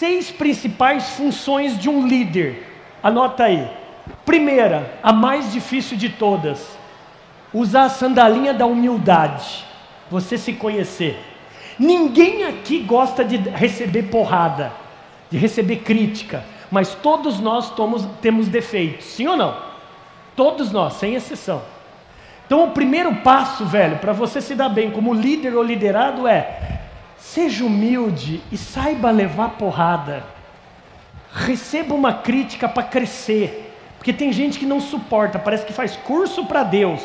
seis 0.00 0.30
principais 0.30 1.10
funções 1.10 1.78
de 1.78 1.90
um 1.90 2.06
líder. 2.06 2.66
Anota 3.02 3.44
aí. 3.44 3.70
Primeira, 4.24 4.98
a 5.02 5.12
mais 5.12 5.52
difícil 5.52 5.94
de 5.94 6.08
todas, 6.08 6.66
usar 7.52 7.84
a 7.84 7.88
sandalinha 7.90 8.54
da 8.54 8.64
humildade, 8.64 9.62
você 10.10 10.38
se 10.38 10.54
conhecer. 10.54 11.22
Ninguém 11.78 12.44
aqui 12.44 12.78
gosta 12.80 13.22
de 13.22 13.36
receber 13.50 14.04
porrada, 14.04 14.72
de 15.30 15.36
receber 15.36 15.76
crítica, 15.76 16.44
mas 16.70 16.94
todos 16.94 17.38
nós 17.38 17.68
tomos, 17.68 18.06
temos 18.22 18.48
defeitos, 18.48 19.04
sim 19.04 19.26
ou 19.26 19.36
não? 19.36 19.54
Todos 20.34 20.72
nós, 20.72 20.94
sem 20.94 21.14
exceção. 21.14 21.60
Então, 22.46 22.64
o 22.64 22.70
primeiro 22.70 23.16
passo, 23.16 23.66
velho, 23.66 23.98
para 23.98 24.14
você 24.14 24.40
se 24.40 24.54
dar 24.54 24.70
bem 24.70 24.90
como 24.90 25.12
líder 25.12 25.54
ou 25.54 25.62
liderado 25.62 26.26
é: 26.26 26.79
seja 27.20 27.64
humilde 27.64 28.42
e 28.50 28.56
saiba 28.56 29.10
levar 29.10 29.50
porrada. 29.50 30.24
Receba 31.32 31.94
uma 31.94 32.12
crítica 32.12 32.68
para 32.68 32.82
crescer, 32.82 33.72
porque 33.98 34.12
tem 34.12 34.32
gente 34.32 34.58
que 34.58 34.66
não 34.66 34.80
suporta, 34.80 35.38
parece 35.38 35.64
que 35.64 35.72
faz 35.72 35.94
curso 35.94 36.46
para 36.46 36.64
Deus, 36.64 37.00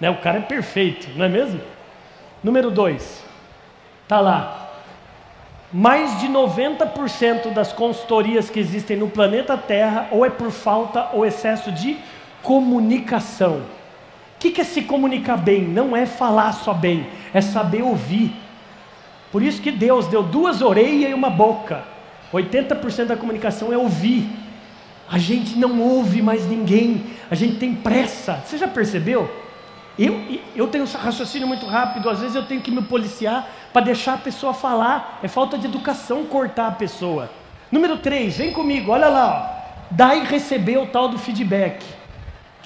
né? 0.00 0.10
O 0.10 0.16
cara 0.16 0.38
é 0.38 0.42
perfeito, 0.42 1.08
não 1.16 1.26
é 1.26 1.28
mesmo? 1.28 1.60
Número 2.42 2.70
dois, 2.70 3.22
tá 4.08 4.18
lá. 4.20 4.64
Mais 5.72 6.18
de 6.18 6.28
90% 6.28 7.52
das 7.52 7.72
consultorias 7.72 8.48
que 8.48 8.58
existem 8.58 8.96
no 8.96 9.08
planeta 9.08 9.56
Terra 9.56 10.08
ou 10.10 10.24
é 10.24 10.30
por 10.30 10.50
falta 10.50 11.10
ou 11.12 11.26
excesso 11.26 11.70
de 11.70 11.98
comunicação. 12.42 13.62
O 14.34 14.38
que 14.38 14.60
é 14.60 14.64
se 14.64 14.82
comunicar 14.82 15.36
bem? 15.36 15.62
Não 15.62 15.94
é 15.96 16.06
falar 16.06 16.52
só 16.52 16.72
bem, 16.72 17.06
é 17.34 17.40
saber 17.40 17.82
ouvir. 17.82 18.34
Por 19.30 19.42
isso 19.42 19.60
que 19.60 19.70
Deus 19.70 20.06
deu 20.06 20.22
duas 20.22 20.62
orelhas 20.62 21.10
e 21.10 21.14
uma 21.14 21.30
boca. 21.30 21.84
80% 22.32 23.06
da 23.06 23.16
comunicação 23.16 23.72
é 23.72 23.76
ouvir. 23.76 24.28
A 25.10 25.18
gente 25.18 25.56
não 25.58 25.80
ouve 25.80 26.20
mais 26.20 26.46
ninguém, 26.46 27.06
a 27.30 27.34
gente 27.34 27.56
tem 27.56 27.74
pressa. 27.74 28.42
Você 28.44 28.58
já 28.58 28.68
percebeu? 28.68 29.30
Eu, 29.98 30.22
eu 30.54 30.68
tenho 30.68 30.84
um 30.84 30.86
raciocínio 30.86 31.48
muito 31.48 31.66
rápido, 31.66 32.08
às 32.08 32.20
vezes 32.20 32.36
eu 32.36 32.44
tenho 32.44 32.60
que 32.60 32.70
me 32.70 32.82
policiar 32.82 33.48
para 33.72 33.82
deixar 33.82 34.14
a 34.14 34.18
pessoa 34.18 34.54
falar. 34.54 35.18
É 35.22 35.28
falta 35.28 35.58
de 35.58 35.66
educação 35.66 36.24
cortar 36.24 36.68
a 36.68 36.72
pessoa. 36.72 37.30
Número 37.72 37.98
3, 37.98 38.36
vem 38.36 38.52
comigo, 38.52 38.92
olha 38.92 39.08
lá. 39.08 39.54
Ó. 39.54 39.58
Dar 39.90 40.14
e 40.16 40.24
receber 40.24 40.76
o 40.78 40.86
tal 40.86 41.08
do 41.08 41.18
feedback. 41.18 41.84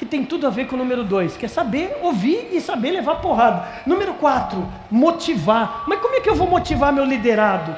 Que 0.02 0.06
tem 0.06 0.24
tudo 0.24 0.48
a 0.48 0.50
ver 0.50 0.66
com 0.66 0.74
o 0.74 0.78
número 0.80 1.04
2, 1.04 1.36
que 1.36 1.46
é 1.46 1.48
saber 1.48 1.96
ouvir 2.02 2.48
e 2.50 2.60
saber 2.60 2.90
levar 2.90 3.20
porrada. 3.20 3.68
Número 3.86 4.14
4, 4.14 4.68
motivar. 4.90 5.84
Mas 5.86 6.00
como 6.00 6.16
é 6.16 6.20
que 6.20 6.28
eu 6.28 6.34
vou 6.34 6.48
motivar 6.48 6.92
meu 6.92 7.04
liderado? 7.04 7.72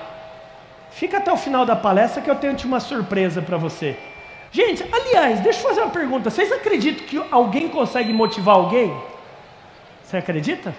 Fica 0.91 1.19
até 1.19 1.31
o 1.31 1.37
final 1.37 1.67
da 1.67 1.77
palestra 1.77 2.23
que 2.23 2.31
eu 2.31 2.35
tenho 2.37 2.57
uma 2.65 2.81
surpresa 2.81 3.43
para 3.43 3.59
você. 3.59 3.99
Gente, 4.51 4.83
aliás, 4.91 5.41
deixa 5.41 5.59
eu 5.59 5.69
fazer 5.69 5.83
uma 5.83 5.91
pergunta. 5.91 6.31
Vocês 6.31 6.51
acreditam 6.51 7.07
que 7.07 7.23
alguém 7.31 7.69
consegue 7.69 8.11
motivar 8.11 8.57
alguém? 8.57 8.97
Você 10.03 10.17
acredita? 10.17 10.75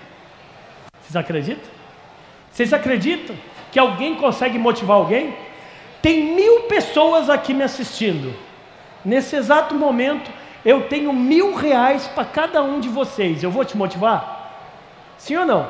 Vocês 0.99 1.15
acreditam? 1.15 1.69
Vocês 2.51 2.73
acreditam 2.73 3.35
que 3.71 3.77
alguém 3.77 4.15
consegue 4.15 4.57
motivar 4.57 4.97
alguém? 4.97 5.35
Tem 6.01 6.23
mil 6.33 6.61
pessoas 6.61 7.29
aqui 7.29 7.53
me 7.53 7.61
assistindo. 7.61 8.33
Nesse 9.05 9.35
exato 9.35 9.75
momento, 9.75 10.31
eu 10.65 10.89
tenho 10.89 11.13
mil 11.13 11.55
reais 11.55 12.07
para 12.07 12.25
cada 12.25 12.63
um 12.63 12.79
de 12.79 12.89
vocês. 12.89 13.43
Eu 13.43 13.51
vou 13.51 13.63
te 13.63 13.77
motivar? 13.77 14.51
Sim 15.15 15.37
ou 15.37 15.45
não? 15.45 15.69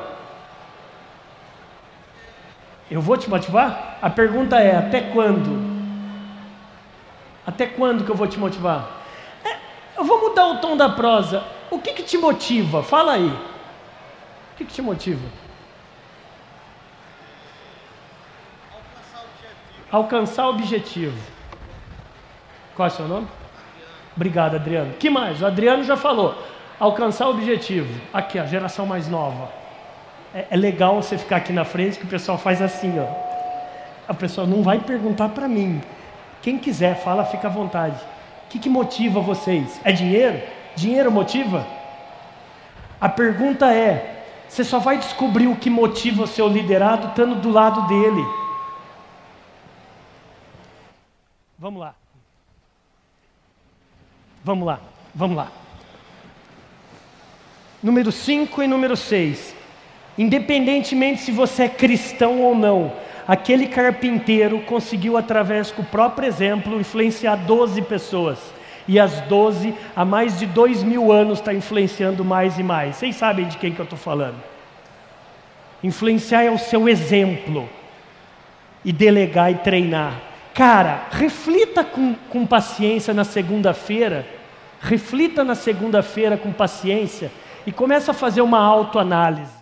Eu 2.90 3.02
vou 3.02 3.18
te 3.18 3.28
motivar? 3.28 3.98
A 4.00 4.08
pergunta 4.08 4.58
é: 4.58 4.74
até 4.74 5.02
quando? 5.02 5.76
Até 7.46 7.66
quando 7.66 8.04
que 8.04 8.10
eu 8.10 8.16
vou 8.16 8.26
te 8.26 8.38
motivar? 8.38 9.02
É, 9.44 9.56
eu 9.98 10.04
vou 10.04 10.30
mudar 10.30 10.46
o 10.46 10.58
tom 10.60 10.76
da 10.76 10.88
prosa. 10.88 11.44
O 11.70 11.78
que, 11.78 11.92
que 11.92 12.02
te 12.02 12.16
motiva? 12.16 12.82
Fala 12.82 13.12
aí. 13.12 13.28
O 13.28 14.56
que, 14.56 14.64
que 14.64 14.72
te 14.72 14.82
motiva? 14.82 15.28
Alcançar 19.92 20.46
o 20.46 20.50
objetivo. 20.50 21.16
Qual 22.74 22.88
é 22.88 22.90
o 22.90 22.94
seu 22.94 23.06
nome? 23.06 23.28
Obrigado, 24.16 24.56
Adriano. 24.56 24.94
que 24.94 25.10
mais? 25.10 25.42
O 25.42 25.46
Adriano 25.46 25.84
já 25.84 25.96
falou. 25.96 26.34
Alcançar 26.80 27.26
o 27.26 27.30
objetivo. 27.30 27.88
Aqui, 28.12 28.38
a 28.38 28.46
geração 28.46 28.86
mais 28.86 29.06
nova. 29.08 29.50
É, 30.34 30.46
é 30.50 30.56
legal 30.56 30.96
você 30.96 31.18
ficar 31.18 31.36
aqui 31.36 31.52
na 31.52 31.64
frente 31.64 31.98
que 31.98 32.04
o 32.04 32.08
pessoal 32.08 32.38
faz 32.38 32.62
assim, 32.62 32.98
ó. 32.98 33.06
A 34.08 34.14
pessoa 34.14 34.46
não 34.46 34.62
vai 34.62 34.78
perguntar 34.78 35.28
para 35.30 35.46
mim. 35.46 35.82
Quem 36.40 36.58
quiser, 36.58 36.96
fala, 37.02 37.24
fica 37.24 37.48
à 37.48 37.50
vontade. 37.50 37.96
O 38.46 38.48
que, 38.48 38.58
que 38.58 38.68
motiva 38.68 39.20
vocês? 39.20 39.80
É 39.84 39.92
dinheiro? 39.92 40.40
Dinheiro 40.74 41.10
motiva? 41.10 41.66
A 43.00 43.08
pergunta 43.08 43.72
é: 43.74 44.24
você 44.48 44.64
só 44.64 44.78
vai 44.78 44.96
descobrir 44.98 45.48
o 45.48 45.56
que 45.56 45.68
motiva 45.68 46.22
o 46.22 46.26
seu 46.26 46.48
liderado 46.48 47.08
estando 47.08 47.34
do 47.36 47.50
lado 47.50 47.86
dele. 47.88 48.24
Vamos 51.58 51.80
lá. 51.80 51.94
Vamos 54.46 54.64
lá, 54.64 54.78
vamos 55.12 55.36
lá. 55.36 55.48
Número 57.82 58.12
5 58.12 58.62
e 58.62 58.68
número 58.68 58.96
6. 58.96 59.52
Independentemente 60.16 61.22
se 61.22 61.32
você 61.32 61.64
é 61.64 61.68
cristão 61.68 62.40
ou 62.42 62.54
não, 62.54 62.92
aquele 63.26 63.66
carpinteiro 63.66 64.60
conseguiu, 64.60 65.16
através 65.16 65.72
do 65.72 65.82
próprio 65.82 66.28
exemplo, 66.28 66.78
influenciar 66.78 67.34
12 67.34 67.82
pessoas. 67.82 68.38
E 68.86 69.00
as 69.00 69.20
12, 69.22 69.74
há 69.96 70.04
mais 70.04 70.38
de 70.38 70.46
dois 70.46 70.80
mil 70.80 71.10
anos, 71.10 71.40
está 71.40 71.52
influenciando 71.52 72.24
mais 72.24 72.56
e 72.56 72.62
mais. 72.62 72.94
Vocês 72.94 73.16
sabem 73.16 73.48
de 73.48 73.58
quem 73.58 73.72
que 73.72 73.80
eu 73.80 73.84
estou 73.84 73.98
falando. 73.98 74.40
Influenciar 75.82 76.44
é 76.44 76.52
o 76.52 76.58
seu 76.58 76.88
exemplo. 76.88 77.68
E 78.84 78.92
delegar 78.92 79.50
e 79.50 79.56
treinar. 79.56 80.35
Cara, 80.56 81.08
reflita 81.10 81.84
com, 81.84 82.14
com 82.30 82.46
paciência 82.46 83.12
na 83.12 83.24
segunda-feira. 83.24 84.26
Reflita 84.80 85.44
na 85.44 85.54
segunda-feira 85.54 86.38
com 86.38 86.50
paciência 86.50 87.30
e 87.66 87.72
começa 87.72 88.12
a 88.12 88.14
fazer 88.14 88.40
uma 88.40 88.58
autoanálise. 88.58 89.55